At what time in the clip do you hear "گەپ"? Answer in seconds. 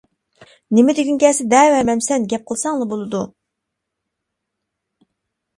2.33-2.47